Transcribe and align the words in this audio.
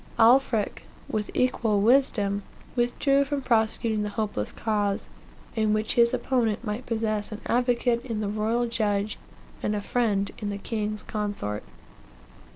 Alfric, 0.17 0.87
with 1.07 1.29
equal 1.35 1.79
wisdom, 1.79 2.41
withdrew 2.75 3.23
from 3.23 3.43
prosecuting 3.43 4.01
the 4.01 4.09
hopeless 4.09 4.51
cause, 4.51 5.09
in 5.55 5.73
which 5.73 5.93
his 5.93 6.11
opponent 6.11 6.63
might 6.63 6.87
possess 6.87 7.31
an 7.31 7.39
advocate 7.45 8.03
in 8.03 8.19
the 8.19 8.27
royal 8.27 8.65
judge, 8.65 9.19
and 9.61 9.75
a 9.75 9.79
friend 9.81 10.31
in 10.39 10.49
the 10.49 10.57
king's 10.57 11.03
consort. 11.03 11.61